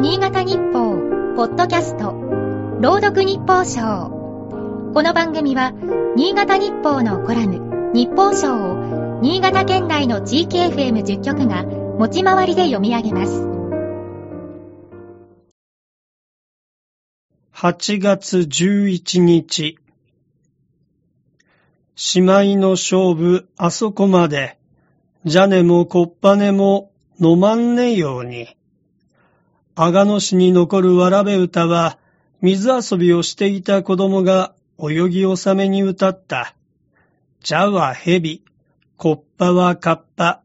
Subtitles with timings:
[0.00, 0.96] 新潟日報、
[1.36, 2.12] ポッドキャスト、
[2.80, 4.08] 朗読日報賞。
[4.94, 5.74] この番組は、
[6.16, 13.42] 新潟日報のコラム、日報賞を、新潟県内の地域 FM10 局が、持ち回りで読み上げます。
[17.52, 19.76] 8月11日。
[22.14, 24.56] 姉妹の勝負、あそこまで。
[25.26, 26.90] じゃねもこっぱねも
[27.20, 28.56] 飲まんねように。
[29.82, 31.96] 阿賀野市に残るわらべ歌は、
[32.42, 36.54] 水遊びをしていた子供が泳ぎ納めに歌った。
[37.42, 38.44] じゃは蛇、
[38.98, 40.42] こっぱはカッパ。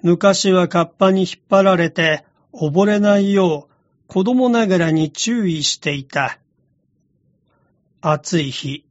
[0.00, 2.24] 昔はカッパに引っ張られて
[2.54, 3.74] 溺れないよう
[4.06, 6.38] 子供ながらに注意していた。
[8.00, 8.86] 暑い日、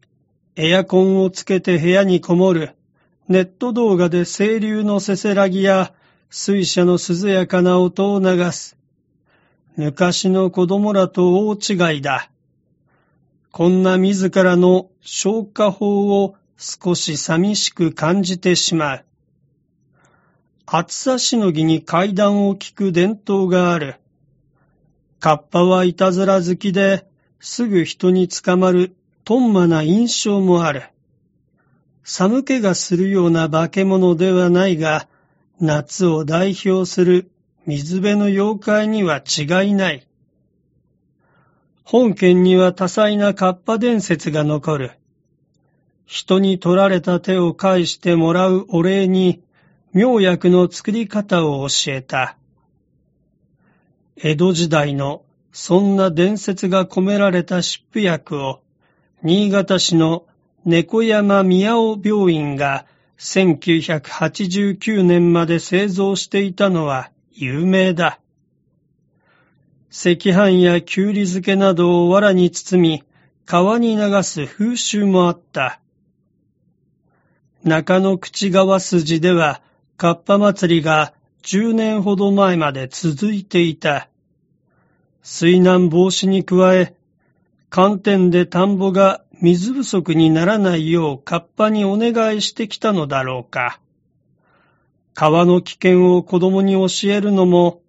[0.58, 2.76] エアコンをつけて部屋にこもる。
[3.28, 5.92] ネット動画で清流のせせらぎや
[6.30, 8.79] 水車の涼やかな音を流す。
[9.80, 12.30] 昔の子供らと大違いだ。
[13.50, 19.06] こんな自らの消化法を少し寂しく感じてしまう。
[20.66, 23.96] 暑さしのぎに階段を聞く伝統がある。
[25.22, 27.06] カッパはいたずら好きで
[27.40, 30.84] すぐ人に捕まるとんまな印象もある。
[32.04, 35.08] 寒気がするような化け物ではないが、
[35.62, 37.32] 夏を代表する
[37.66, 40.08] 水辺の妖怪には違いない。
[41.84, 44.92] 本県には多彩なカッパ伝説が残る。
[46.06, 49.42] 人に取られた手を返してもらうお礼に、
[49.94, 52.38] 妙薬の作り方を教えた。
[54.18, 58.62] 江戸時代のそんな伝説が込められた湿布薬を、
[59.24, 60.26] 新潟市の
[60.66, 62.86] 猫山宮尾病院が
[63.18, 68.20] 1989年まで製造していたのは有名だ。
[69.92, 73.04] 赤飯やきゅうり漬けなどを藁に包み、
[73.46, 75.80] 川に流す風習もあった。
[77.64, 79.62] 中野口川筋では、
[79.98, 81.14] カッパ祭りが
[81.44, 84.10] 10年ほど前まで続いていた。
[85.24, 86.96] 水難防止に加え、
[87.70, 93.80] 寒天で田んぼが水不足にならないようカッパにお願いしてきたのだろうか。
[95.14, 97.82] 川の危険を子供に教えるのも、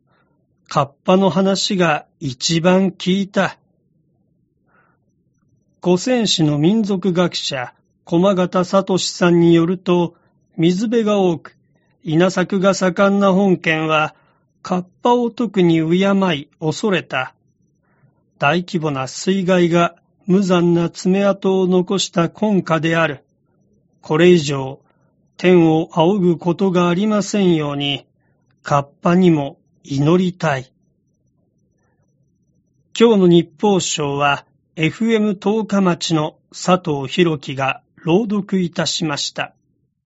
[0.69, 3.59] カッパの話が一番聞いた。
[5.81, 10.15] 五泉市の民族学者、駒形聡さんによると、
[10.57, 11.57] 水辺が多く、
[12.03, 14.15] 稲作が盛んな本県は、
[14.63, 17.35] カッパを特に敬い恐れた。
[18.39, 23.25] 大規模な水害が無残な爪痕を残した根家である。
[24.03, 24.81] これ以上、
[25.43, 28.07] 天を仰ぐことがありませんように、
[28.63, 30.71] カッパにも祈りたい。
[32.95, 34.45] 今日の日報賞は、
[34.77, 39.55] FM 十日町の佐藤博樹が朗読いたしました。